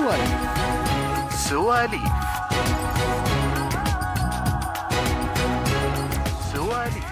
سواليف 0.00 0.40
سواليف 1.48 2.02
سواليف 6.52 7.04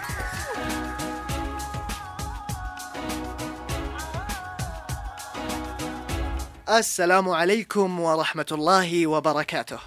السلام 6.68 7.28
عليكم 7.28 8.00
ورحمة 8.00 8.46
الله 8.52 9.06
وبركاته. 9.06 9.78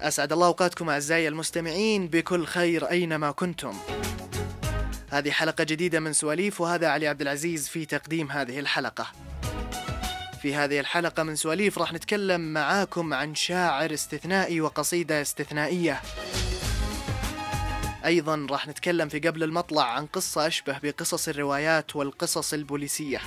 أسعد 0.00 0.32
الله 0.32 0.46
أوقاتكم 0.46 0.90
أعزائي 0.90 1.28
المستمعين 1.28 2.08
بكل 2.08 2.46
خير 2.46 2.90
أينما 2.90 3.30
كنتم. 3.30 3.74
هذه 5.10 5.30
حلقة 5.30 5.64
جديدة 5.64 6.00
من 6.00 6.12
سواليف 6.12 6.60
وهذا 6.60 6.88
علي 6.88 7.08
عبد 7.08 7.20
العزيز 7.20 7.68
في 7.68 7.86
تقديم 7.86 8.30
هذه 8.30 8.60
الحلقة. 8.60 9.06
في 10.42 10.54
هذه 10.54 10.80
الحلقة 10.80 11.22
من 11.22 11.36
سواليف 11.36 11.78
راح 11.78 11.92
نتكلم 11.92 12.52
معاكم 12.52 13.14
عن 13.14 13.34
شاعر 13.34 13.94
استثنائي 13.94 14.60
وقصيدة 14.60 15.22
استثنائية. 15.22 16.00
أيضا 18.04 18.46
راح 18.50 18.68
نتكلم 18.68 19.08
في 19.08 19.18
قبل 19.18 19.42
المطلع 19.42 19.84
عن 19.84 20.06
قصة 20.06 20.46
أشبه 20.46 20.78
بقصص 20.82 21.28
الروايات 21.28 21.96
والقصص 21.96 22.52
البوليسية. 22.52 23.20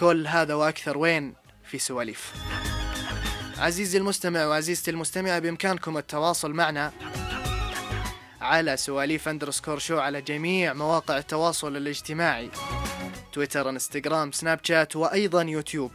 كل 0.00 0.26
هذا 0.26 0.54
وأكثر 0.54 0.98
وين 0.98 1.34
في 1.64 1.78
سواليف 1.78 2.32
عزيزي 3.58 3.98
المستمع 3.98 4.46
وعزيزتي 4.46 4.90
المستمعة 4.90 5.38
بإمكانكم 5.38 5.98
التواصل 5.98 6.52
معنا 6.52 6.92
على 8.40 8.76
سواليف 8.76 9.28
أندرسكور 9.28 9.78
شو 9.78 9.98
على 9.98 10.22
جميع 10.22 10.72
مواقع 10.72 11.18
التواصل 11.18 11.76
الاجتماعي 11.76 12.50
تويتر 13.34 13.68
انستغرام 13.68 14.32
سناب 14.32 14.60
شات 14.62 14.96
وأيضا 14.96 15.42
يوتيوب. 15.42 15.90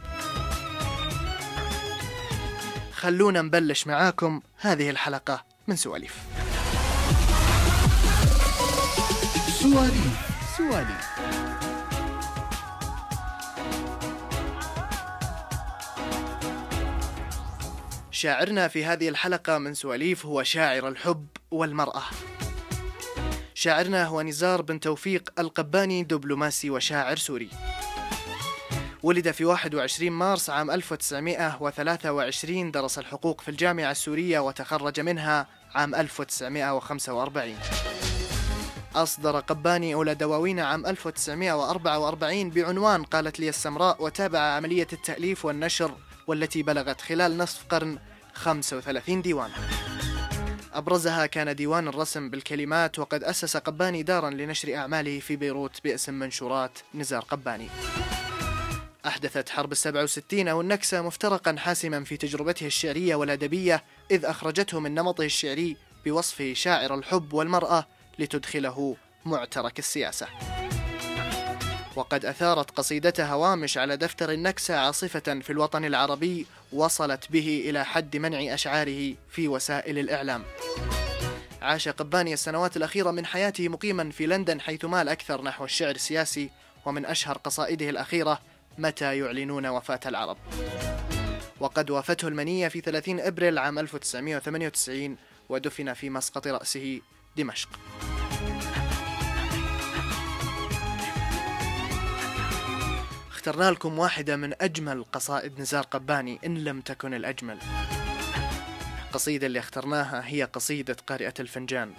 خلونا 2.92 3.42
نبلش 3.42 3.86
معاكم 3.86 4.40
هذه 4.56 4.90
الحلقة 4.90 5.44
من 5.68 5.76
سواليف. 5.76 6.14
سواليف. 9.60 10.30
سواليف. 10.56 11.10
شاعرنا 18.10 18.68
في 18.68 18.84
هذه 18.84 19.08
الحلقة 19.08 19.58
من 19.58 19.74
سواليف 19.74 20.26
هو 20.26 20.42
شاعر 20.42 20.88
الحب 20.88 21.26
والمرأة. 21.50 22.02
شاعرنا 23.60 24.04
هو 24.04 24.22
نزار 24.22 24.62
بن 24.62 24.80
توفيق 24.80 25.30
القباني 25.38 26.02
دبلوماسي 26.02 26.70
وشاعر 26.70 27.16
سوري. 27.16 27.50
ولد 29.02 29.30
في 29.30 29.44
21 29.44 30.12
مارس 30.12 30.50
عام 30.50 30.70
1923 30.70 32.70
درس 32.70 32.98
الحقوق 32.98 33.40
في 33.40 33.50
الجامعة 33.50 33.90
السورية 33.90 34.38
وتخرج 34.38 35.00
منها 35.00 35.46
عام 35.74 35.94
1945. 35.94 37.54
أصدر 38.94 39.40
قباني 39.40 39.94
أولى 39.94 40.14
دواوين 40.14 40.60
عام 40.60 40.86
1944 40.86 42.50
بعنوان 42.50 43.02
قالت 43.02 43.40
لي 43.40 43.48
السمراء 43.48 44.04
وتابع 44.04 44.38
عملية 44.38 44.88
التأليف 44.92 45.44
والنشر 45.44 45.92
والتي 46.26 46.62
بلغت 46.62 47.00
خلال 47.00 47.38
نصف 47.38 47.64
قرن 47.70 47.98
35 48.34 49.22
ديوان 49.22 49.50
أبرزها 50.74 51.26
كان 51.26 51.56
ديوان 51.56 51.88
الرسم 51.88 52.30
بالكلمات 52.30 52.98
وقد 52.98 53.24
أسس 53.24 53.56
قباني 53.56 54.02
دارا 54.02 54.30
لنشر 54.30 54.74
أعماله 54.74 55.20
في 55.20 55.36
بيروت 55.36 55.84
باسم 55.84 56.14
منشورات 56.14 56.78
نزار 56.94 57.20
قباني. 57.20 57.68
أحدثت 59.06 59.48
حرب 59.48 59.72
السبع 59.72 60.02
وستين 60.02 60.48
أو 60.48 60.60
النكسة 60.60 61.02
مفترقا 61.02 61.56
حاسما 61.58 62.04
في 62.04 62.16
تجربته 62.16 62.66
الشعرية 62.66 63.14
والأدبية 63.14 63.84
إذ 64.10 64.24
أخرجته 64.24 64.80
من 64.80 64.94
نمطه 64.94 65.24
الشعري 65.24 65.76
بوصفه 66.04 66.54
شاعر 66.54 66.94
الحب 66.94 67.32
والمرأة 67.32 67.86
لتدخله 68.18 68.96
معترك 69.24 69.78
السياسة. 69.78 70.26
وقد 71.96 72.24
أثارت 72.24 72.70
قصيدته 72.70 73.26
هوامش 73.26 73.78
على 73.78 73.96
دفتر 73.96 74.32
النكسة 74.32 74.76
عاصفة 74.76 75.40
في 75.40 75.50
الوطن 75.50 75.84
العربي 75.84 76.46
وصلت 76.72 77.30
به 77.30 77.62
إلى 77.68 77.84
حد 77.84 78.16
منع 78.16 78.54
أشعاره 78.54 79.14
في 79.30 79.48
وسائل 79.48 79.98
الإعلام. 79.98 80.44
عاش 81.62 81.88
قباني 81.88 82.32
السنوات 82.32 82.76
الأخيرة 82.76 83.10
من 83.10 83.26
حياته 83.26 83.68
مقيما 83.68 84.10
في 84.10 84.26
لندن 84.26 84.60
حيث 84.60 84.84
مال 84.84 85.08
أكثر 85.08 85.42
نحو 85.42 85.64
الشعر 85.64 85.94
السياسي 85.94 86.50
ومن 86.86 87.06
أشهر 87.06 87.38
قصائده 87.38 87.90
الأخيرة 87.90 88.40
متى 88.78 89.18
يعلنون 89.18 89.66
وفاة 89.66 90.00
العرب. 90.06 90.36
وقد 91.60 91.90
وافته 91.90 92.28
المنية 92.28 92.68
في 92.68 92.80
30 92.80 93.20
أبريل 93.20 93.58
عام 93.58 93.78
1998 93.78 95.16
ودفن 95.48 95.94
في 95.94 96.10
مسقط 96.10 96.46
رأسه 96.46 97.00
دمشق. 97.36 97.68
اخترنا 103.40 103.70
لكم 103.70 103.98
واحدة 103.98 104.36
من 104.36 104.54
أجمل 104.60 105.04
قصائد 105.12 105.60
نزار 105.60 105.82
قباني 105.84 106.38
إن 106.46 106.64
لم 106.64 106.80
تكن 106.80 107.14
الأجمل. 107.14 107.58
القصيدة 109.06 109.46
اللي 109.46 109.58
اخترناها 109.58 110.22
هي 110.26 110.44
قصيدة 110.44 110.96
قارئة 111.06 111.34
الفنجان. 111.40 111.92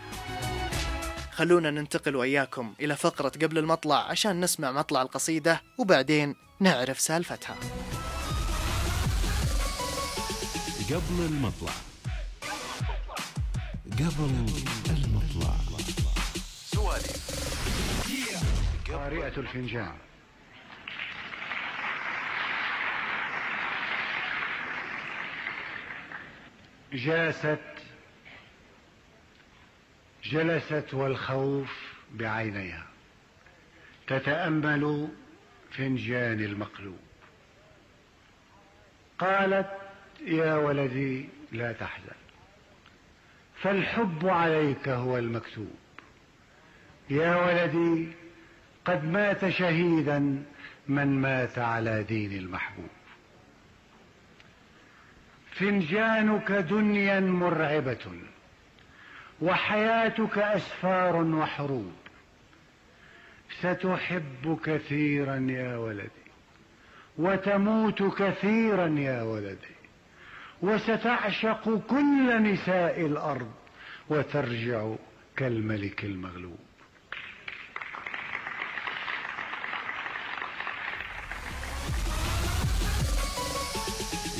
خلونا 1.32 1.72
ننتقل 1.72 2.16
وإياكم 2.16 2.74
إلى 2.80 2.96
فقرة 2.96 3.30
قبل 3.30 3.58
المطلع 3.58 4.10
عشان 4.10 4.42
نسمع 4.42 4.72
مطلع 4.72 5.02
القصيدة 5.02 5.62
وبعدين 5.78 6.36
نعرف 6.60 7.00
سالفتها. 7.00 7.56
قبل 10.90 11.26
المطلع. 11.26 11.74
قبل 13.92 14.46
المطلع. 14.90 15.56
سوالف 16.66 17.32
قارئة 18.92 19.40
الفنجان. 19.40 20.11
جاست 26.94 27.60
جلست 30.24 30.94
والخوف 30.94 31.94
بعينيها. 32.12 32.88
تتأمل 34.08 35.08
فنجان 35.72 36.40
المقلوب. 36.42 37.00
قالت 39.20 39.70
يا 40.26 40.56
ولدي 40.56 41.30
لا 41.52 41.74
تحزن. 41.74 42.16
فالحب 43.62 44.28
عليك 44.28 44.90
هو 44.90 45.18
المكتوب. 45.18 45.76
يا 47.10 47.36
ولدي 47.36 48.12
قد 48.86 49.06
مات 49.06 49.50
شهيدا 49.50 50.44
من 50.88 51.22
مات 51.22 51.60
على 51.60 52.04
دين 52.04 52.32
المحبوب. 52.32 52.90
فنجانك 55.62 56.52
دنيا 56.52 57.20
مرعبة 57.20 58.06
وحياتك 59.42 60.38
أسفار 60.38 61.16
وحروب. 61.16 61.94
ستحب 63.60 64.60
كثيرا 64.64 65.48
يا 65.50 65.78
ولدي 65.78 66.26
وتموت 67.18 68.04
كثيرا 68.04 68.88
يا 68.88 69.22
ولدي 69.22 69.76
وستعشق 70.62 71.82
كل 71.90 72.44
نساء 72.44 73.06
الأرض 73.06 73.52
وترجع 74.10 74.96
كالملك 75.38 76.06
المغلوب. 76.06 76.60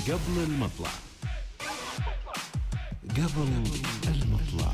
قبل 0.08 0.44
المطلع. 0.48 1.11
قبل 3.12 3.64
المطلع. 4.08 4.72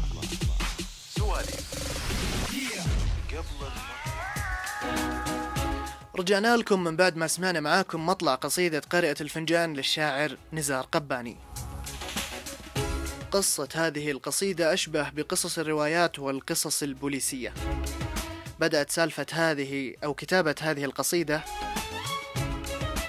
قبل 3.29 3.71
رجعنا 6.15 6.57
لكم 6.57 6.83
من 6.83 6.95
بعد 6.95 7.17
ما 7.17 7.27
سمعنا 7.27 7.59
معاكم 7.59 8.05
مطلع 8.05 8.35
قصيدة 8.35 8.79
قارئة 8.79 9.15
الفنجان 9.21 9.73
للشاعر 9.73 10.37
نزار 10.53 10.83
قباني. 10.91 11.37
قصة 13.31 13.69
هذه 13.75 14.11
القصيدة 14.11 14.73
أشبه 14.73 15.09
بقصص 15.09 15.59
الروايات 15.59 16.19
والقصص 16.19 16.83
البوليسية. 16.83 17.53
بدأت 18.59 18.89
سالفة 18.91 19.25
هذه 19.31 19.93
أو 20.03 20.13
كتابة 20.13 20.55
هذه 20.61 20.85
القصيدة 20.85 21.41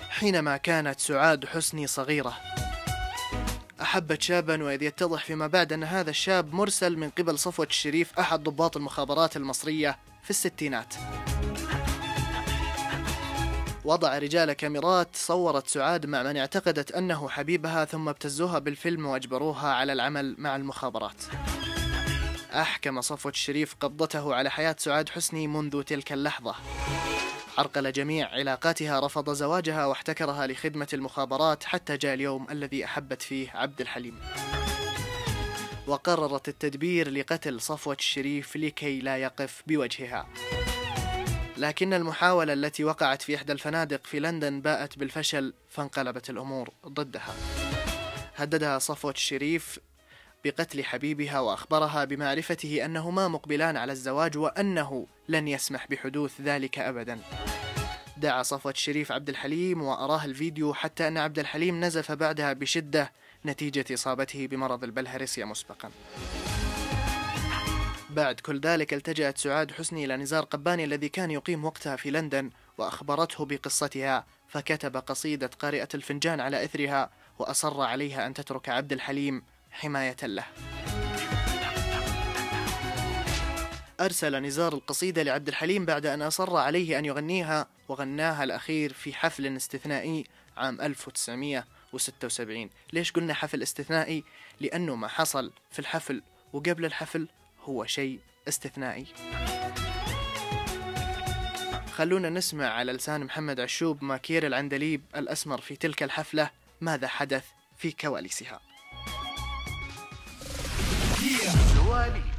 حينما 0.08 0.56
كانت 0.56 1.00
سعاد 1.00 1.44
حسني 1.46 1.86
صغيرة. 1.86 2.57
أحبت 3.82 4.22
شابا 4.22 4.64
وإذ 4.64 4.82
يتضح 4.82 5.24
فيما 5.24 5.46
بعد 5.46 5.72
أن 5.72 5.84
هذا 5.84 6.10
الشاب 6.10 6.54
مرسل 6.54 6.96
من 6.96 7.10
قبل 7.10 7.38
صفوة 7.38 7.66
الشريف 7.66 8.18
أحد 8.18 8.42
ضباط 8.42 8.76
المخابرات 8.76 9.36
المصرية 9.36 9.98
في 10.22 10.30
الستينات. 10.30 10.94
وضع 13.84 14.18
رجال 14.18 14.52
كاميرات 14.52 15.08
صورت 15.16 15.68
سعاد 15.68 16.06
مع 16.06 16.22
من 16.22 16.36
اعتقدت 16.36 16.92
أنه 16.92 17.28
حبيبها 17.28 17.84
ثم 17.84 18.08
ابتزوها 18.08 18.58
بالفيلم 18.58 19.06
وأجبروها 19.06 19.68
على 19.68 19.92
العمل 19.92 20.34
مع 20.38 20.56
المخابرات. 20.56 21.22
أحكم 22.54 23.00
صفوة 23.00 23.32
الشريف 23.32 23.74
قبضته 23.80 24.34
على 24.34 24.50
حياة 24.50 24.76
سعاد 24.78 25.08
حسني 25.08 25.46
منذ 25.46 25.82
تلك 25.82 26.12
اللحظة. 26.12 26.54
عرقل 27.58 27.92
جميع 27.92 28.28
علاقاتها 28.28 29.00
رفض 29.00 29.30
زواجها 29.30 29.86
واحتكرها 29.86 30.46
لخدمة 30.46 30.88
المخابرات 30.92 31.64
حتى 31.64 31.96
جاء 31.96 32.14
اليوم 32.14 32.46
الذي 32.50 32.84
أحبت 32.84 33.22
فيه 33.22 33.50
عبد 33.50 33.80
الحليم. 33.80 34.18
وقررت 35.86 36.48
التدبير 36.48 37.10
لقتل 37.10 37.60
صفوة 37.60 37.96
الشريف 37.98 38.56
لكي 38.56 39.00
لا 39.00 39.16
يقف 39.16 39.62
بوجهها. 39.66 40.28
لكن 41.56 41.94
المحاولة 41.94 42.52
التي 42.52 42.84
وقعت 42.84 43.22
في 43.22 43.36
إحدى 43.36 43.52
الفنادق 43.52 44.06
في 44.06 44.20
لندن 44.20 44.60
باءت 44.60 44.98
بالفشل 44.98 45.54
فانقلبت 45.68 46.30
الأمور 46.30 46.70
ضدها. 46.86 47.34
هددها 48.36 48.78
صفوة 48.78 49.12
الشريف 49.12 49.78
بقتل 50.44 50.84
حبيبها 50.84 51.40
وأخبرها 51.40 52.04
بمعرفته 52.04 52.84
أنهما 52.84 53.28
مقبلان 53.28 53.76
على 53.76 53.92
الزواج 53.92 54.36
وأنه 54.36 55.06
لن 55.28 55.48
يسمح 55.48 55.86
بحدوث 55.86 56.40
ذلك 56.40 56.78
أبدا. 56.78 57.18
دعا 58.16 58.42
صفوة 58.42 58.72
الشريف 58.72 59.12
عبد 59.12 59.28
الحليم 59.28 59.82
وأراه 59.82 60.24
الفيديو 60.24 60.74
حتى 60.74 61.08
أن 61.08 61.18
عبد 61.18 61.38
الحليم 61.38 61.84
نزف 61.84 62.12
بعدها 62.12 62.52
بشدة 62.52 63.12
نتيجة 63.46 63.84
إصابته 63.94 64.46
بمرض 64.46 64.84
البلهارسيا 64.84 65.44
مسبقا. 65.44 65.90
بعد 68.10 68.40
كل 68.40 68.60
ذلك 68.60 68.94
التجأت 68.94 69.38
سعاد 69.38 69.72
حسني 69.72 70.04
إلى 70.04 70.16
نزار 70.16 70.44
قباني 70.44 70.84
الذي 70.84 71.08
كان 71.08 71.30
يقيم 71.30 71.64
وقتها 71.64 71.96
في 71.96 72.10
لندن 72.10 72.50
وأخبرته 72.78 73.44
بقصتها 73.44 74.26
فكتب 74.48 74.96
قصيدة 74.96 75.50
قارئة 75.58 75.88
الفنجان 75.94 76.40
على 76.40 76.64
إثرها 76.64 77.10
وأصر 77.38 77.80
عليها 77.80 78.26
أن 78.26 78.34
تترك 78.34 78.68
عبد 78.68 78.92
الحليم 78.92 79.42
حماية 79.70 80.16
له. 80.22 80.44
أرسل 84.00 84.42
نزار 84.42 84.74
القصيدة 84.74 85.22
لعبد 85.22 85.48
الحليم 85.48 85.84
بعد 85.84 86.06
أن 86.06 86.22
أصر 86.22 86.56
عليه 86.56 86.98
أن 86.98 87.04
يغنيها 87.04 87.66
وغناها 87.88 88.44
الأخير 88.44 88.92
في 88.92 89.14
حفل 89.14 89.56
استثنائي 89.56 90.24
عام 90.56 90.80
1976 90.80 92.70
ليش 92.92 93.12
قلنا 93.12 93.34
حفل 93.34 93.62
استثنائي؟ 93.62 94.24
لأنه 94.60 94.94
ما 94.94 95.08
حصل 95.08 95.52
في 95.70 95.78
الحفل 95.78 96.22
وقبل 96.52 96.84
الحفل 96.84 97.28
هو 97.64 97.86
شيء 97.86 98.20
استثنائي. 98.48 99.06
خلونا 101.94 102.28
نسمع 102.28 102.66
على 102.66 102.92
لسان 102.92 103.24
محمد 103.24 103.60
عشوب 103.60 104.04
ماكير 104.04 104.46
العندليب 104.46 105.02
الأسمر 105.16 105.60
في 105.60 105.76
تلك 105.76 106.02
الحفلة 106.02 106.50
ماذا 106.80 107.08
حدث 107.08 107.44
في 107.76 107.92
كواليسها. 107.92 108.60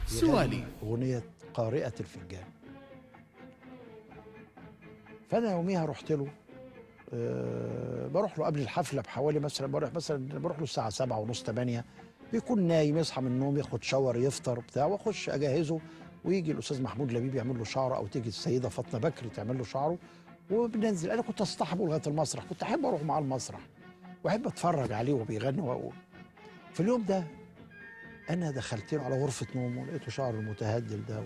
سوالي 0.07 0.63
أغنية 0.83 1.23
قارئة 1.59 1.94
الفنجان 2.00 2.44
فأنا 5.29 5.51
يوميها 5.51 5.85
رحت 5.85 6.11
له 6.11 6.27
أه 7.13 8.07
بروح 8.07 8.39
له 8.39 8.45
قبل 8.45 8.59
الحفلة 8.59 9.01
بحوالي 9.01 9.39
مثلا 9.39 9.67
بروح 9.67 9.94
مثلا 9.94 10.39
بروح 10.39 10.57
له 10.57 10.63
الساعة 10.63 10.89
سبعة 10.89 11.19
ونص 11.19 11.44
تمانية 11.44 11.85
بيكون 12.31 12.61
نايم 12.67 12.97
يصحى 12.97 13.21
من 13.21 13.27
النوم 13.27 13.57
ياخد 13.57 13.83
شاور 13.83 14.17
يفطر 14.17 14.59
بتاع 14.59 14.85
واخش 14.85 15.29
أجهزه 15.29 15.79
ويجي 16.25 16.51
الأستاذ 16.51 16.81
محمود 16.81 17.11
لبيب 17.11 17.35
يعمل 17.35 17.57
له 17.57 17.63
شعره 17.63 17.95
أو 17.95 18.07
تيجي 18.07 18.29
السيدة 18.29 18.69
فاطمة 18.69 19.00
بكري 19.00 19.29
تعمل 19.29 19.57
له 19.57 19.63
شعره 19.63 19.97
وبننزل 20.51 21.11
أنا 21.11 21.21
كنت 21.21 21.41
أصطحبه 21.41 21.85
لغاية 21.88 22.01
المسرح 22.07 22.44
كنت 22.44 22.63
أحب 22.63 22.85
أروح 22.85 23.03
معاه 23.03 23.19
المسرح 23.19 23.59
وأحب 24.23 24.47
أتفرج 24.47 24.91
عليه 24.91 25.13
وهو 25.13 25.23
بيغني 25.23 25.61
و... 25.61 25.91
في 26.73 26.79
اليوم 26.79 27.03
ده 27.03 27.23
أنا 28.29 28.51
دخلت 28.51 28.94
له 28.94 29.03
على 29.03 29.21
غرفة 29.23 29.47
نومه 29.56 29.85
لقيته 29.85 30.11
شعره 30.11 30.39
المتهدل 30.39 31.06
ده. 31.06 31.23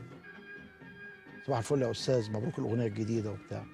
صباح 1.45 1.57
الفل 1.57 1.81
يا 1.81 1.91
أستاذ 1.91 2.31
مبروك 2.31 2.59
الأغنية 2.59 2.87
الجديدة 2.87 3.31
وبتاع. 3.31 3.65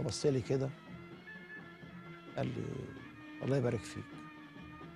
وبص 0.00 0.26
لي 0.26 0.40
كده 0.40 0.70
قال 2.36 2.46
لي 2.46 2.64
الله 3.42 3.56
يبارك 3.56 3.80
فيك. 3.80 4.04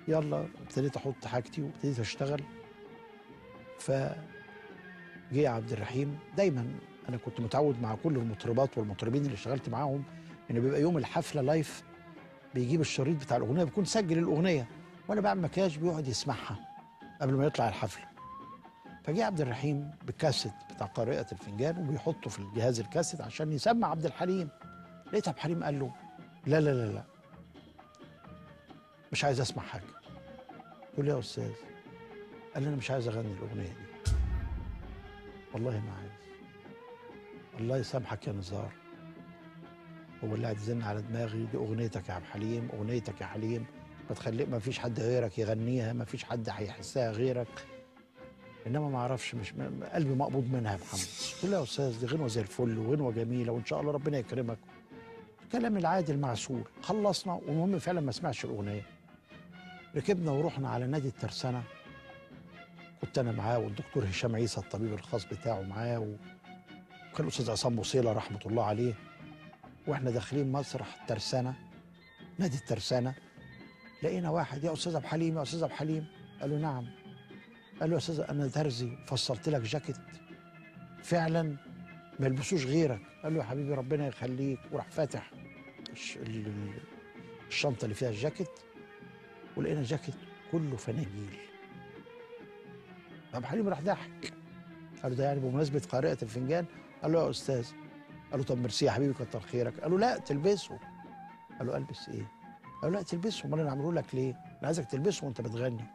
يلا 0.07 0.47
ابتديت 0.61 0.97
أحط 0.97 1.25
حاجتي 1.25 1.61
وابتديت 1.61 1.99
أشتغل. 1.99 2.43
ف 3.79 3.91
جه 5.31 5.49
عبد 5.49 5.71
الرحيم. 5.71 6.19
دايما 6.37 6.73
أنا 7.09 7.17
كنت 7.17 7.39
متعود 7.39 7.81
مع 7.81 7.95
كل 7.95 8.15
المطربات 8.15 8.77
والمطربين 8.77 9.21
اللي 9.21 9.33
اشتغلت 9.33 9.69
معاهم 9.69 10.03
إن 10.51 10.59
بيبقى 10.59 10.81
يوم 10.81 10.97
الحفلة 10.97 11.41
لايف 11.41 11.83
بيجيب 12.55 12.81
الشريط 12.81 13.15
بتاع 13.15 13.37
الأغنية 13.37 13.63
بيكون 13.63 13.85
سجل 13.85 14.17
الأغنية. 14.17 14.67
وأنا 15.07 15.21
بعمل 15.21 15.41
مكياج 15.41 15.77
بيقعد 15.77 16.07
يسمعها 16.07 16.59
قبل 17.21 17.33
ما 17.33 17.45
يطلع 17.45 17.69
الحفلة. 17.69 18.08
فجه 19.09 19.25
عبد 19.25 19.41
الرحيم 19.41 19.91
بالكاسيت 20.05 20.53
بتاع 20.75 20.87
قارئة 20.87 21.25
الفنجان 21.31 21.77
وبيحطه 21.77 22.29
في 22.29 22.39
الجهاز 22.39 22.79
الكاسيت 22.79 23.21
عشان 23.21 23.51
يسمع 23.51 23.87
عبد 23.87 24.05
الحليم. 24.05 24.49
لقيت 25.07 25.27
عبد 25.27 25.37
الحليم 25.37 25.63
قال 25.63 25.79
له 25.79 25.93
لا 26.47 26.61
لا 26.61 26.69
لا 26.69 26.91
لا 26.91 27.03
مش 29.11 29.23
عايز 29.23 29.39
أسمع 29.39 29.63
حاجة. 29.63 29.83
قلت 30.97 31.07
له 31.07 31.13
يا 31.13 31.19
أستاذ 31.19 31.51
قال 32.53 32.63
لي 32.63 32.69
أنا 32.69 32.75
مش 32.75 32.91
عايز 32.91 33.07
أغني 33.07 33.33
الأغنية 33.33 33.67
دي. 33.67 34.11
والله 35.53 35.79
ما 35.79 35.93
عايز. 35.93 36.11
الله 37.59 37.77
يسامحك 37.77 38.27
يا 38.27 38.33
نزار 38.33 38.71
هو 40.23 40.35
اللي 40.35 40.51
يزن 40.51 40.81
على 40.81 41.01
دماغي. 41.01 41.45
دي 41.45 41.57
أغنيتك 41.57 42.09
يا 42.09 42.13
عبد 42.13 42.25
الحليم 42.25 42.69
أغنيتك 42.73 43.21
يا 43.21 43.25
حليم. 43.25 43.65
ما 44.09 44.15
تخلي 44.15 44.45
ما 44.45 44.59
فيش 44.59 44.79
حد 44.79 44.99
غيرك 44.99 45.39
يغنيها 45.39 45.93
ما 45.93 46.05
فيش 46.05 46.23
حد 46.23 46.49
هيحسها 46.49 47.11
غيرك. 47.11 47.65
إنما 48.69 48.89
ما 48.89 48.97
أعرفش 48.97 49.35
مش 49.35 49.53
قلبي 49.93 50.15
مقبوض 50.15 50.49
منها 50.53 50.71
يا 50.71 50.77
محمد. 50.77 50.99
قلت 51.43 51.51
له 51.51 51.57
يا 51.57 51.63
أستاذ 51.63 51.99
دي 51.99 52.05
غنوة 52.05 52.27
زي 52.27 52.41
الفل 52.41 52.77
وغنوة 52.77 53.11
جميلة 53.11 53.51
وإن 53.51 53.65
شاء 53.65 53.81
الله 53.81 53.91
ربنا 53.91 54.17
يكرمك. 54.17 54.57
الكلام 55.43 55.77
العادي 55.77 56.11
المعسول. 56.11 56.63
خلصنا 56.81 57.33
والمهم 57.33 57.79
فعلا 57.79 58.01
ما 58.01 58.11
سمعش 58.11 58.45
الأغنية. 58.45 58.81
ركبنا 59.95 60.31
ورحنا 60.31 60.69
على 60.69 60.87
نادي 60.87 61.07
الترسانة. 61.07 61.63
كنت 63.01 63.17
أنا 63.17 63.31
معاه 63.31 63.59
والدكتور 63.59 64.05
هشام 64.05 64.35
عيسى 64.35 64.61
الطبيب 64.61 64.93
الخاص 64.93 65.25
بتاعه 65.25 65.61
معاه 65.61 65.99
وكان 65.99 67.23
الأستاذ 67.27 67.51
عصام 67.51 67.75
بوصيلة 67.75 68.13
رحمة 68.13 68.39
الله 68.45 68.63
عليه. 68.63 68.93
وإحنا 69.87 70.11
داخلين 70.11 70.51
مسرح 70.51 71.01
الترسانة 71.01 71.53
نادي 72.37 72.57
الترسانة. 72.57 73.13
لقينا 74.03 74.29
واحد 74.29 74.63
يا 74.63 74.73
أستاذ 74.73 74.95
أبو 74.95 75.07
حليم 75.07 75.37
يا 75.37 75.43
أستاذ 75.43 75.63
أبو 75.63 75.73
حليم 75.73 76.05
قال 76.41 76.49
له 76.49 76.57
نعم. 76.57 76.85
قال 77.81 77.89
له 77.89 77.93
يا 77.93 77.97
أستاذ 77.97 78.19
أنا 78.19 78.47
ترزي 78.47 78.97
فصلت 79.05 79.49
لك 79.49 79.61
جاكيت. 79.61 79.95
فعلا 81.03 81.43
ما 82.19 82.25
يلبسوش 82.27 82.65
غيرك. 82.65 83.01
قال 83.23 83.33
له 83.33 83.39
يا 83.39 83.43
حبيبي 83.43 83.73
ربنا 83.73 84.07
يخليك. 84.07 84.59
وراح 84.71 84.89
فاتح 84.89 85.31
الش- 85.91 86.17
ال- 86.17 86.47
ال- 86.47 86.79
الشنطة 87.47 87.83
اللي 87.83 87.95
فيها 87.95 88.09
الجاكيت 88.09 88.49
ولقينا 89.57 89.83
جاكيت 89.83 90.15
كله 90.51 90.77
فناجيل. 90.77 91.37
ابو 93.33 93.45
حليم 93.45 93.69
راح 93.69 93.81
ضحك. 93.81 94.33
قال 95.03 95.11
له 95.11 95.17
ده 95.17 95.23
يعني 95.25 95.39
بمناسبة 95.39 95.81
قارئه 95.91 96.17
الفنجان. 96.21 96.65
قال 97.03 97.11
له 97.11 97.25
يا 97.25 97.29
أستاذ. 97.29 97.67
قال 98.31 98.39
له 98.39 98.45
طب 98.45 98.57
ميرسي 98.57 98.85
يا 98.85 98.91
حبيبي 98.91 99.13
كتر 99.13 99.39
خيرك. 99.39 99.79
قال 99.79 99.91
له 99.91 99.99
لا 99.99 100.17
تلبسه. 100.17 100.79
قال 101.59 101.67
له 101.67 101.77
ألبس 101.77 102.09
إيه؟ 102.09 102.31
قال 102.81 102.91
له 102.91 102.97
لا 102.97 103.03
تلبسه. 103.03 103.45
امال 103.45 103.59
أنا 103.59 103.69
عامله 103.69 103.93
لك 103.93 104.15
ليه؟ 104.15 104.31
أنا 104.31 104.59
عايزك 104.67 104.85
تلبسه 104.85 105.25
وأنت 105.25 105.41
بتغني. 105.41 105.85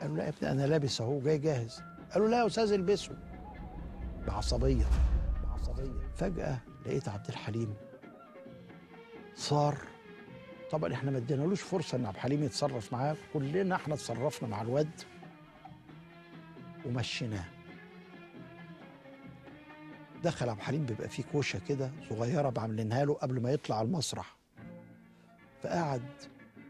قال 0.00 0.10
له 0.10 0.16
لا 0.16 0.24
يا 0.24 0.28
ابني 0.28 0.50
أنا 0.50 0.66
لابس 0.66 1.00
أهو 1.00 1.20
جاي 1.20 1.38
جاهز. 1.38 1.82
قال 2.12 2.22
له 2.22 2.28
لا 2.28 2.40
يا 2.40 2.46
أستاذ 2.46 2.72
البسه. 2.72 3.16
بعصبية 4.26 4.86
بعصبية. 5.44 6.08
فجأة 6.16 6.58
لقيت 6.86 7.08
عبد 7.08 7.28
الحليم 7.28 7.74
صار. 9.34 9.78
طبعا 10.70 10.92
إحنا 10.92 11.10
ما 11.10 11.18
ادينالوش 11.18 11.60
فرصة 11.60 11.96
إن 11.96 12.06
عبد 12.06 12.16
الحليم 12.16 12.42
يتصرف 12.42 12.92
معاه. 12.92 13.16
كلنا 13.32 13.74
إحنا 13.74 13.94
اتصرفنا 13.94 14.48
مع 14.48 14.62
الواد 14.62 15.00
ومشيناه. 16.86 17.44
دخل 20.24 20.48
عبد 20.48 20.58
الحليم 20.58 20.86
بيبقى 20.86 21.08
فيه 21.08 21.22
كوشة 21.32 21.60
كده 21.68 21.90
صغيرة 22.08 22.48
بعملينها 22.48 23.04
له 23.04 23.14
قبل 23.14 23.42
ما 23.42 23.50
يطلع 23.50 23.82
المسرح. 23.82 24.36
فقعد 25.62 26.02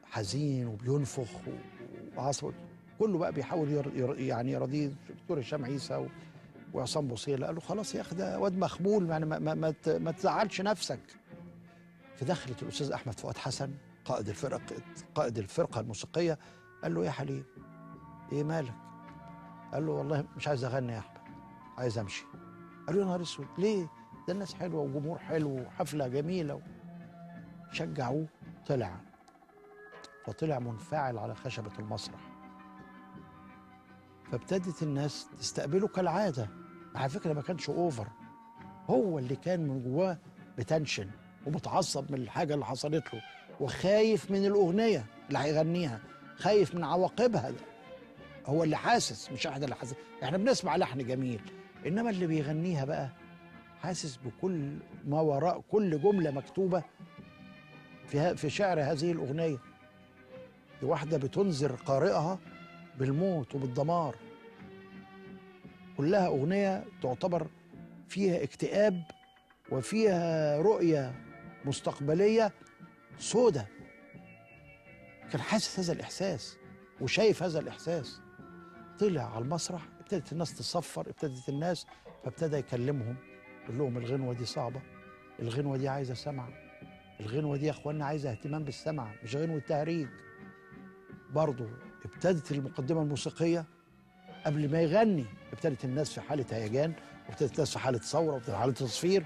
حزين 0.04 0.66
وبينفخ 0.66 1.30
وعصب. 2.16 2.52
كله 2.99 3.19
بقى 3.19 3.33
بيحاول 3.33 3.69
ير... 3.71 3.93
ير... 3.95 4.19
يعني 4.19 4.53
يرضيه 4.53 4.91
الدكتور 5.11 5.41
هشام 5.41 5.65
عيسى. 5.65 6.07
وعصام 6.75 7.09
بوصيلة 7.09 7.47
قال 7.47 7.55
له 7.55 7.61
خلاص 7.61 7.95
يا 7.95 8.00
أخي 8.00 8.17
ده 8.17 8.38
واد 8.38 8.59
مخبول 8.59 9.11
يعني 9.11 9.26
ما, 9.26 9.38
ما, 9.38 9.55
ما, 9.55 9.75
ما 9.87 10.11
تزعلش 10.11 10.61
نفسك 10.61 11.00
فدخلت 12.17 12.62
الأستاذ 12.62 12.93
أحمد 12.93 13.21
فؤاد 13.21 13.37
حسن 13.38 13.71
قائد 14.05 14.29
الفرق 14.29 14.61
قائد 15.15 15.38
الفرقة 15.38 15.81
الموسيقية 15.81 16.38
قال 16.83 16.95
له 16.95 17.05
يا 17.05 17.11
حليم 17.11 17.45
إيه 18.33 18.45
مالك؟ 18.45 18.73
قال 19.73 19.87
له 19.87 19.93
والله 19.93 20.25
مش 20.37 20.49
عايز 20.49 20.65
أغني 20.65 20.93
يا 20.93 20.99
أحمد 20.99 21.21
عايز 21.79 21.99
أمشي 21.99 22.25
قال 22.87 22.97
له 22.97 23.03
يا 23.03 23.07
نهار 23.07 23.23
أسود 23.23 23.47
ليه؟ 23.59 23.87
ده 24.29 24.33
الناس 24.33 24.55
حلوة 24.55 24.81
وجمهور 24.83 25.19
حلو 25.19 25.61
وحفلة 25.61 26.09
جميلة 26.09 26.61
شجعوه 27.73 28.26
طلع 28.67 28.97
فطلع 30.25 30.59
منفعل 30.59 31.19
على 31.19 31.35
خشبة 31.35 31.73
المسرح 31.79 32.21
فابتدت 34.33 34.83
الناس 34.83 35.26
تستقبله 35.38 35.88
كالعادة. 35.88 36.49
على 36.95 37.09
فكرة 37.09 37.33
ما 37.33 37.42
كانش 37.42 37.71
over 37.71 38.07
هو 38.90 39.18
اللي 39.18 39.37
كان 39.37 39.61
من 39.68 39.83
جواه 39.83 40.18
متنشن 40.59 41.11
ومتعصب 41.47 42.12
من 42.12 42.18
الحاجة 42.18 42.54
اللي 42.54 42.64
حصلت 42.64 43.14
له 43.14 43.21
وخايف 43.61 44.30
من 44.30 44.47
الأغنية 44.47 45.06
اللي 45.28 45.38
هيغنيها 45.38 46.00
خايف 46.37 46.75
من 46.75 46.85
عواقبها. 46.85 47.50
ده. 47.50 47.56
هو 48.47 48.64
اللي 48.64 48.76
حاسس 48.76 49.30
مش 49.33 49.47
إحنا 49.47 49.64
اللي 49.64 49.76
حاسس. 49.76 49.95
إحنا 50.23 50.38
بنسمع 50.38 50.76
لحن 50.76 51.06
جميل 51.06 51.40
إنما 51.87 52.11
اللي 52.11 52.26
بيغنيها 52.26 52.85
بقى 52.85 53.09
حاسس 53.83 54.16
بكل 54.16 54.76
ما 55.04 55.21
وراء 55.21 55.61
كل 55.71 56.00
جملة 56.02 56.30
مكتوبة 56.30 56.83
في 58.06 58.37
في 58.37 58.50
شعر 58.50 58.80
هذه 58.80 59.12
الأغنية. 59.12 59.59
دي 60.80 60.87
واحدة 60.87 61.16
بتنذر 61.18 61.73
قارئها 61.73 62.38
بالموت 62.99 63.55
وبالدمار. 63.55 64.17
كلها 65.97 66.26
أغنية 66.26 66.85
تعتبر 67.03 67.47
فيها 68.09 68.43
اكتئاب 68.43 69.03
وفيها 69.73 70.59
رؤية 70.59 71.15
مستقبلية 71.65 72.53
سودة. 73.19 73.67
كان 75.33 75.41
حاسس 75.41 75.81
هذا 75.81 75.93
الإحساس 75.93 76.57
وشايف 77.00 77.43
هذا 77.43 77.59
الإحساس. 77.59 78.21
طلع 78.99 79.35
على 79.35 79.45
المسرح 79.45 79.88
ابتدت 80.00 80.33
الناس 80.33 80.59
تصفر 80.59 81.00
ابتدت 81.00 81.49
الناس 81.49 81.87
فابتدى 82.25 82.57
يكلمهم. 82.57 83.17
يقول 83.65 83.79
لهم 83.79 83.99
الغنوة 83.99 84.35
دي 84.35 84.45
صعبة 84.45 84.83
الغنوة 85.41 85.76
دي 85.76 85.88
عايزة 85.88 86.15
سمع. 86.15 86.49
الغنوة 87.21 87.57
دي 87.57 87.67
يا 87.67 87.71
اخوانا 87.71 88.05
عايزة 88.05 88.31
اهتمام 88.31 88.65
بالسمع 88.65 89.11
مش 89.23 89.37
غنوة 89.37 89.59
تهريج. 89.59 90.09
برضه 91.31 91.69
ابتدت 92.15 92.53
المقدمة 92.53 93.03
الموسيقية 93.03 93.65
قبل 94.47 94.71
ما 94.71 94.81
يغني. 94.81 95.25
ابتدت 95.53 95.85
الناس 95.85 96.13
في 96.13 96.21
حالة 96.21 96.45
هيجان 96.51 96.93
وابتدت 97.29 97.53
الناس 97.53 97.73
في 97.73 97.79
حالة 97.79 97.99
ثورة 97.99 98.33
وابتدت 98.35 98.55
حالة 98.57 98.73
تصفير. 98.73 99.25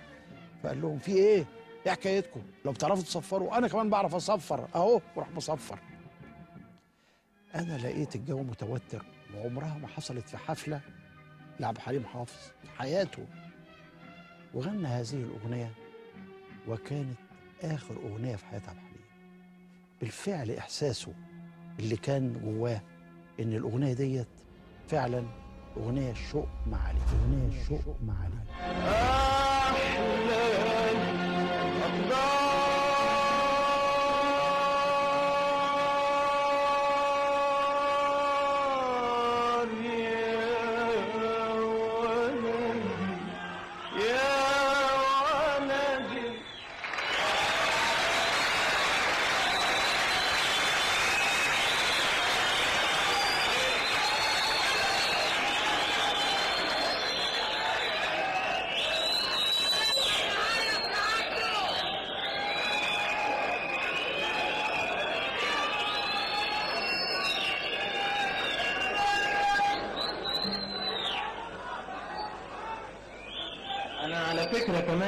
فقال 0.62 0.82
لهم 0.82 0.98
في 0.98 1.12
إيه؟ 1.12 1.44
إيه 1.86 1.92
حكايتكم؟ 1.92 2.42
لو 2.64 2.72
بتعرفوا 2.72 3.04
تصفروا 3.04 3.58
أنا 3.58 3.68
كمان 3.68 3.90
بعرف 3.90 4.14
أصفر 4.14 4.68
أهو 4.74 5.00
وراح 5.16 5.30
مصفر 5.30 5.78
أنا 7.54 7.78
لقيت 7.78 8.16
الجو 8.16 8.42
متوتر 8.42 9.04
وعمرها 9.34 9.78
ما 9.78 9.88
حصلت 9.88 10.28
في 10.28 10.36
حفلة 10.36 10.80
لعبد 11.60 11.76
الحليم 11.76 12.04
حافظ 12.04 12.38
في 12.62 12.70
حياته. 12.78 13.26
وغنى 14.54 14.86
هذه 14.86 15.14
الأغنية 15.14 15.70
وكانت 16.68 17.16
آخر 17.62 17.96
أغنية 17.96 18.36
في 18.36 18.46
حياة 18.46 18.60
عبد 18.60 18.76
الحليم. 18.76 19.04
بالفعل 20.00 20.50
إحساسه 20.50 21.12
اللي 21.78 21.96
كان 21.96 22.40
جواه 22.44 22.80
إن 23.40 23.52
الأغنية 23.52 23.92
ديت 23.92 24.26
فعلا 24.88 25.22
أغنية 25.76 26.12
شوق 26.14 26.48
معالي 26.66 26.98
أغنية 27.22 27.62
شوق 27.68 27.96
معالي 28.06 28.34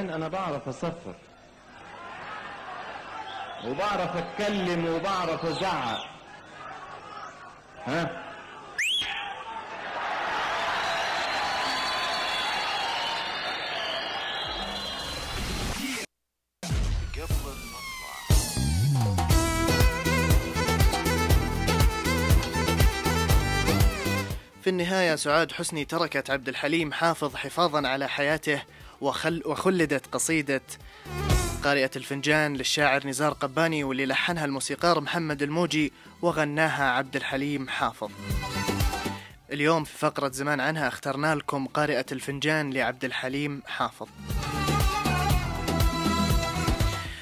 كمان 0.03 0.15
أنا 0.15 0.29
بعرف 0.29 0.69
أصفر. 0.69 1.15
وبعرف 3.65 4.17
أتكلم 4.17 4.87
وبعرف 4.95 5.45
أزعق. 5.45 6.07
ها؟ 7.87 8.23
في 24.63 24.71
النهاية 24.71 25.17
سعاد 25.17 25.53
حسني 25.53 25.85
تركت 25.85 26.31
عبد 26.31 26.49
الحليم 26.49 26.93
حافظ 26.93 27.37
حفاظا 27.37 27.89
على 27.89 28.09
حياته 28.09 28.63
وخل 29.03 29.43
وخلدت 29.47 30.07
قصيدة 30.13 30.63
قارئة 31.65 31.91
الفنجان 31.97 32.57
للشاعر 32.57 33.07
نزار 33.07 33.33
قباني 33.33 33.85
واللي 33.85 34.07
لحنها 34.07 34.45
الموسيقار 34.45 35.01
محمد 35.01 35.43
الموجي 35.43 35.93
وغناها 36.23 36.91
عبد 36.91 37.17
الحليم 37.17 37.69
حافظ. 37.69 38.11
اليوم 39.53 39.85
في 39.85 39.99
فقرة 39.99 40.29
زمان 40.29 40.61
عنها 40.61 40.89
اخترنا 40.89 41.35
لكم 41.35 41.67
قارئة 41.67 42.07
الفنجان 42.13 42.73
لعبد 42.73 43.05
الحليم 43.05 43.63
حافظ. 43.67 44.09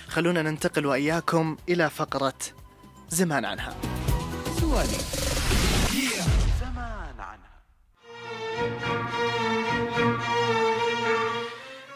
خلونا 0.08 0.42
ننتقل 0.42 0.86
وإياكم 0.86 1.56
إلى 1.68 1.90
فقرة 1.90 2.38
زمان 3.08 3.44
عنها. 3.44 3.76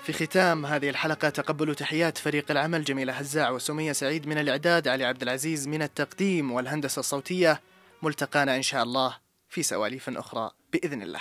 في 0.05 0.13
ختام 0.13 0.67
هذه 0.67 0.91
الحلقة 0.91 1.29
تقبلوا 1.29 1.75
تحيات 1.75 2.19
فريق 2.19 2.51
العمل 2.51 2.85
جميلة 2.85 3.13
هزاع 3.13 3.51
وسمية 3.51 3.93
سعيد 3.93 4.27
من 4.27 4.39
الإعداد 4.39 4.89
علي 4.89 5.05
عبد 5.05 5.23
العزيز 5.23 5.69
من 5.69 5.83
التقديم 5.83 6.53
والهندسة 6.53 7.01
الصوتية 7.01 7.61
ملتقانا 8.03 8.57
إن 8.57 8.63
شاء 8.63 8.83
الله 8.83 9.17
في 9.49 9.63
سواليف 9.63 10.09
أخرى 10.09 10.51
بإذن 10.73 11.03
الله. 11.03 11.21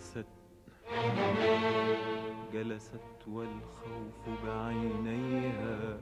جلست. 0.00 0.26
جلست 2.52 3.28
والخوف 3.28 4.22
بعينيها 4.44 6.00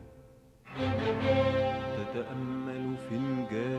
تتأمل 1.97 2.97
فنجان 2.97 3.78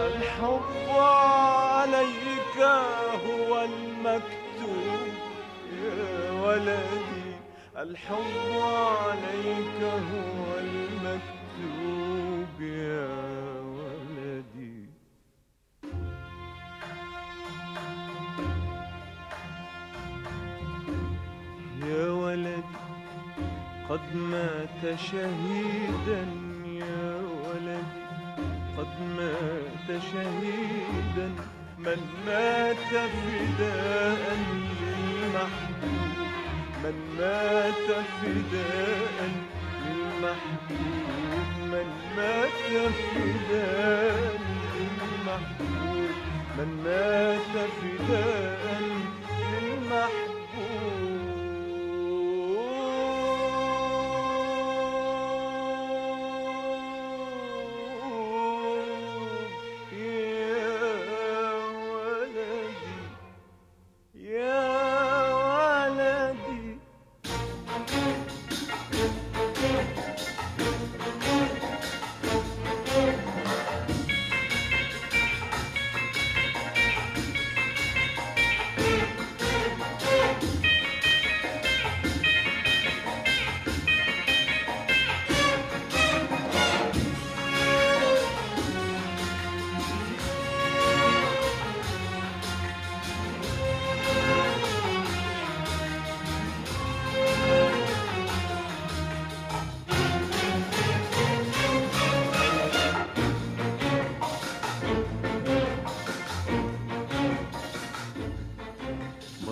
الحب 0.00 0.88
عليك 0.90 2.58
هو 3.26 3.64
المكتوب 3.64 5.12
يا 5.84 6.30
ولدي. 6.30 7.30
الحب 7.76 8.52
عليك 8.60 9.80
هو 9.82 10.58
المكتوب 10.58 12.56
يا 12.60 13.08
ولدي. 13.60 14.86
يا 21.86 22.10
ولدي 22.10 22.62
قد 23.88 24.16
مات 24.16 24.98
شهيدا 24.98 26.49
قد 28.80 29.00
مات 29.16 29.88
شهيدا 30.12 31.28
من 31.78 32.00
مات 32.26 32.76
فداء 32.86 34.36
للمحبوب 34.80 36.16
من 36.84 36.96
مات 37.18 37.88
فداء 38.22 39.18
للمحبوب 39.86 41.48
من 41.72 41.88
مات 42.16 42.60
فداء 43.14 44.40
للمحبوب 44.76 46.14
من 46.58 46.70
مات 46.84 47.54
فداء 47.80 48.82
للمحبوب. 49.52 50.39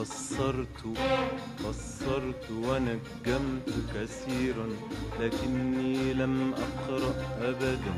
بصرت 0.08 0.84
بصرت 1.64 2.50
ونجمت 2.50 3.68
كثيرا 3.94 4.68
لكني 5.20 6.14
لم 6.14 6.54
أقرأ 6.54 7.14
أبدا. 7.40 7.94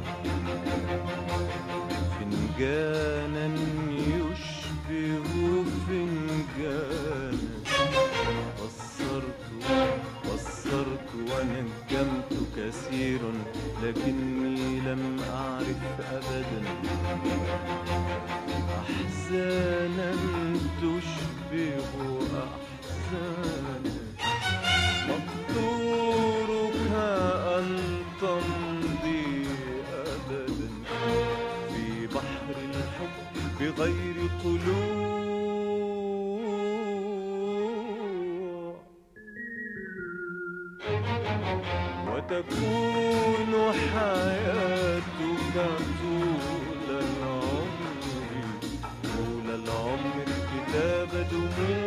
فنجانا 2.15 3.47
يشبه 3.91 5.65
فنجانا. 5.87 7.51
بصرت 8.59 9.45
ونجمت 11.31 12.33
كثيرا 12.57 13.33
لكني 13.83 14.81
لم 14.81 15.21
أعرف 15.35 15.83
أبدا. 16.13 16.63
أحزانا 18.81 20.13
تشبه 20.81 21.93
أحزانا. 22.45 23.95
مقدورك 25.09 26.93
أن 27.59 27.79
تمضي 28.21 29.47
أبدا. 29.95 30.71
في 31.69 32.07
بحر 32.07 32.55
الحب 32.65 33.17
بغير 33.61 34.17
قلوب 34.45 35.00
وتكون 42.21 43.73
حياتك 43.93 45.55
طول 46.01 46.89
العمر. 46.91 48.03
طول 49.03 49.47
العمر 49.55 50.25
كتاب 50.51 51.27
دموع. 51.31 51.80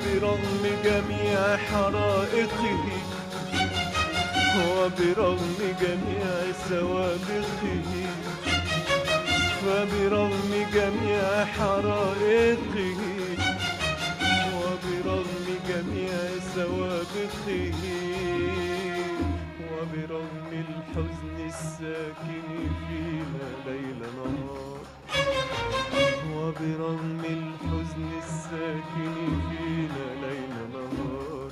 فبرغم 0.00 0.64
جميع 0.84 1.56
حرائقه 1.56 2.84
وبرغم 4.66 5.58
جميع 5.80 6.52
سوابقه 6.68 7.92
فبرغم 9.62 10.52
جميع 10.74 11.44
حرائقه 11.44 12.98
وبرغم 14.56 15.46
جميع 15.68 16.14
سوابقه 16.54 17.72
وبرغم 19.72 20.48
الحزن 20.52 21.36
الساكن 21.46 22.48
فينا 22.88 23.48
ليل 23.66 24.00
نهار. 24.16 24.80
وبرغم 26.36 27.20
الحزن 27.24 28.08
الساكن 28.18 29.14
فينا 29.48 30.06
ليل 30.22 30.54
نهار 30.72 31.50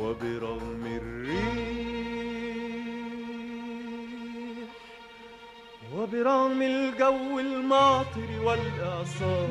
وبرغم 0.00 0.82
الريح 0.86 1.84
وبرغم 5.94 6.62
الجو 6.62 7.38
الماطر 7.38 8.30
والإعصار. 8.44 9.48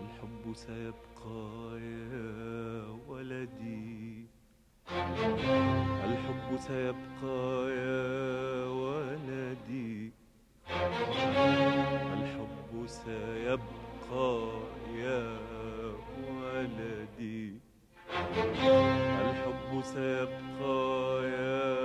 الحب 0.00 0.54
سيبقى 0.54 1.80
يا 1.80 2.86
ولدي. 3.08 4.26
الحب 4.90 6.56
سيبقى 6.56 7.70
يا 7.70 8.66
ولدي. 8.68 10.12
الحب 12.12 12.86
سيبقى 12.86 14.50
يا 14.94 15.36
ولدي. 16.28 17.54
الحب 19.20 19.82
سيبقى 19.82 21.24
يا 21.24 21.83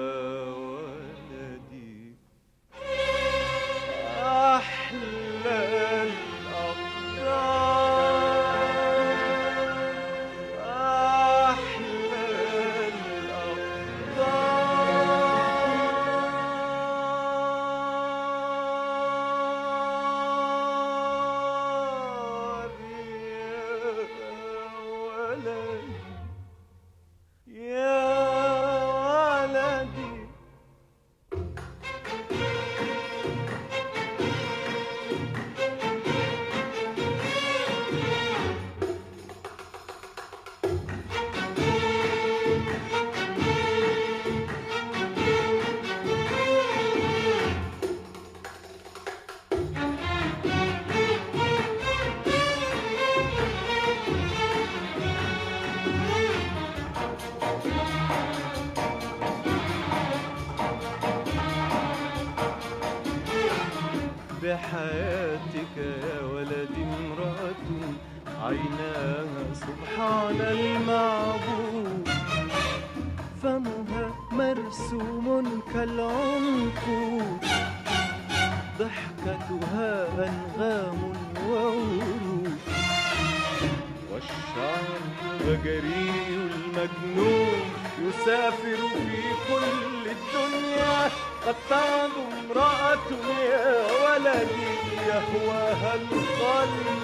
في 88.88 89.24
كل 89.48 90.10
الدنيا 90.12 91.10
قد 91.48 91.56
تعد 91.70 92.10
امرأة 92.32 93.10
يا 93.50 93.86
ولدي 94.04 94.70
يهواها 95.08 95.96
القلب 95.96 97.00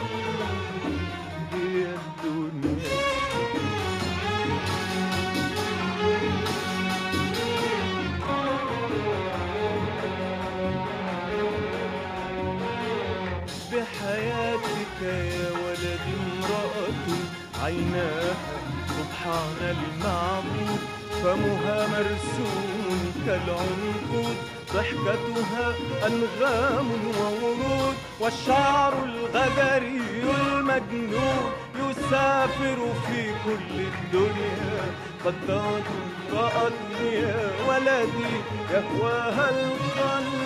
هي 1.53 1.85
الدنيا. 1.85 2.95
بحياتك 13.71 15.01
يا 15.01 15.49
ولدي 15.51 16.15
امرأة 16.25 17.07
عيناها 17.63 18.35
سبحان 18.87 19.75
المعبود 19.75 20.79
فمها 21.25 21.87
مرسوم 21.87 23.13
كالعنقود 23.25 24.37
ضحكتها 24.73 25.65
أنغام 26.07 26.87
وورود 27.19 27.95
والشعر 28.19 28.93
الغجري 29.03 30.01
المجنون 30.23 31.51
يسافر 31.75 32.79
في 33.07 33.21
كل 33.45 33.73
الدنيا. 33.89 34.83
قد 35.25 35.35
ضاعت 36.31 36.73
يا 37.03 37.51
ولدي 37.67 38.33
يهواها 38.71 39.47
القلب 39.49 40.45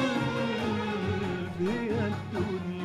هي 1.60 1.92
الدنيا. 2.12 2.79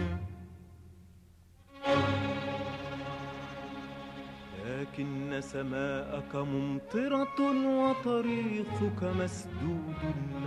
لكن 4.84 5.40
سماءك 5.40 6.34
ممطرة 6.34 7.40
وطريقك 7.80 9.02
مسدود 9.02 10.02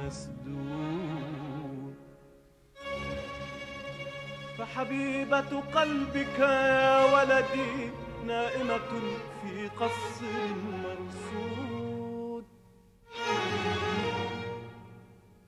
مسدود. 0.06 1.96
فحبيبة 4.58 5.62
قلبك 5.76 6.40
يا 6.40 7.06
ولدي 7.14 7.90
نائمة 8.28 8.90
في 9.42 9.68
قصر 9.68 10.56
مرصود. 10.84 12.46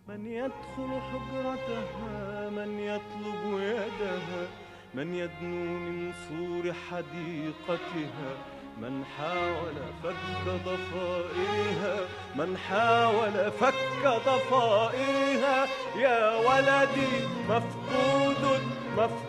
من 0.08 0.28
يدخل 0.28 1.02
حجرتها 1.10 2.50
من 2.50 2.80
يطلب 2.80 3.60
يدها 3.60 4.48
من 4.94 5.14
يدنو 5.14 5.80
من 5.80 6.14
سور 6.28 6.74
حديقتها 6.74 8.59
من 8.82 9.04
حاول 9.18 9.76
فك 10.04 10.52
ضفائرها 10.66 11.98
من 12.36 12.58
حاول 12.58 13.52
فك 13.60 14.04
ضفائرها 14.06 15.66
يا 15.96 16.36
ولدي 16.36 17.28
مفقود 17.50 18.62
مفقود 18.98 19.29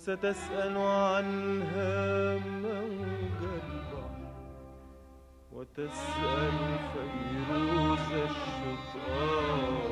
وستسأل 0.00 0.76
عن 0.78 1.62
همه 1.62 2.42
البحر 3.44 4.32
وتسأل 5.52 6.58
فيروز 6.92 8.08
الشطار 8.12 9.90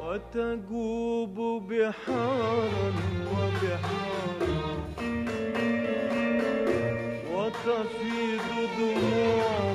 وتجوب 0.00 1.36
بحارا 1.68 2.92
وبحارا 3.32 4.52
وتفيض 7.34 8.48
دموعا 8.78 9.74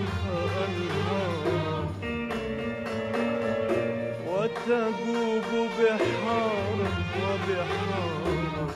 وتجوب 4.68 5.70
بحارا 5.80 6.90
وبحارا 7.24 8.68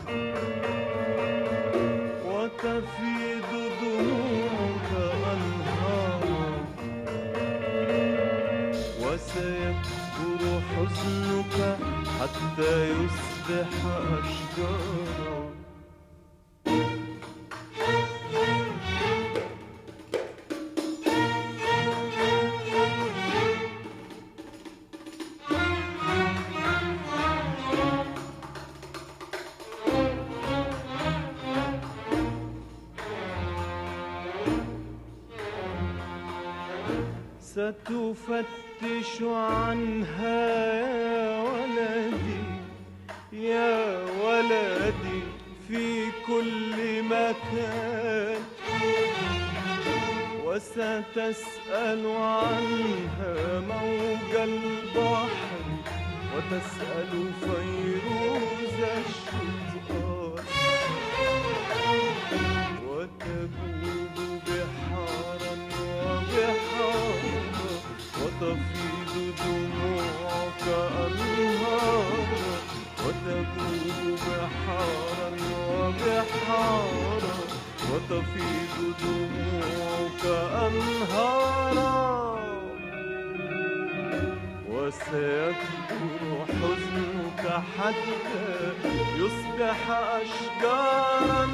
وتفيض 2.26 3.52
دموعك 3.82 4.92
أنهارا. 5.34 6.50
وسيكبر 9.02 10.62
حزنك 10.72 11.78
حتى 12.20 12.90
يصبح 12.90 13.72
أشجارا. 14.20 15.41
ستفتش 37.72 39.22
عنها 39.22 40.42
يا 40.82 41.42
ولدي 41.42 42.44
يا 43.34 43.80
ولدي 44.24 45.22
في 45.68 46.12
كل 46.28 47.04
مكان. 47.04 48.42
وستسأل 50.46 52.08
عنها 52.08 53.60
موج 53.60 54.34
البحر 54.36 55.62
وتسأل 56.36 57.12
فيروز 57.42 58.78
الشطآن 58.98 60.46
وتجوب 62.88 63.81
وتفيض 68.42 69.36
دموعك 69.46 70.66
أنهارا 70.98 72.22
وتجوب 73.06 74.18
بحارا 74.18 75.30
وبحارا 75.70 77.36
وتفيض 77.92 78.76
دموعك 79.02 80.24
أنهارا 80.66 81.92
وسيكبر 84.70 86.46
حزنك 86.48 87.44
حتى 87.78 88.74
يصبح 89.18 89.82
أشجارا 89.92 91.48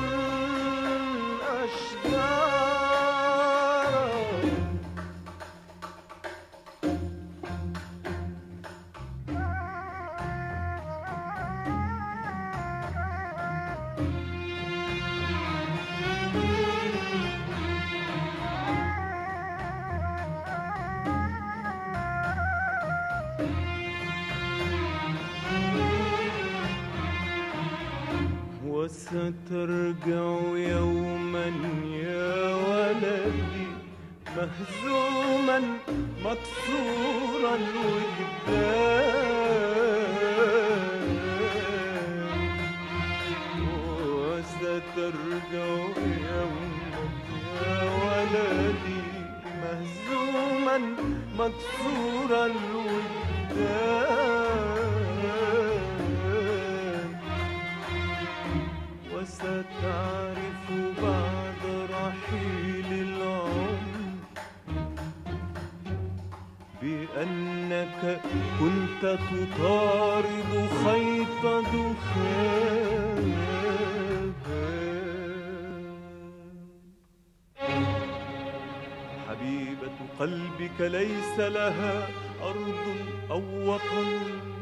أشجارا 1.63 2.86
قلبك 80.87 80.95
ليس 80.95 81.39
لها 81.39 82.07
أرض 82.43 82.95
أو 83.31 83.41
وطن 83.69 84.07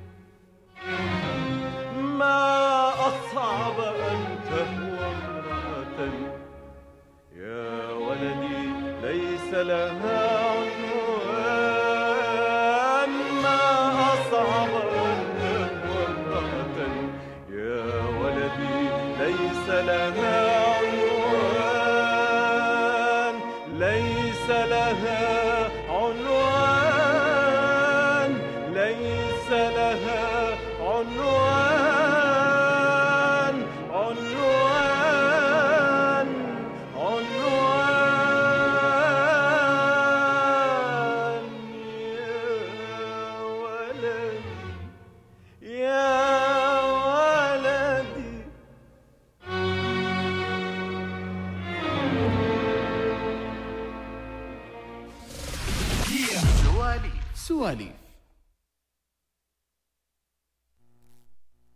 ما 2.18 2.88
أصعب 2.88 3.80
أن 3.80 4.38
تهوى 4.48 5.06
امرأة 5.28 5.98
يا 7.36 7.92
ولدي 7.92 8.58
ليس 9.02 9.54
لها 9.54 10.25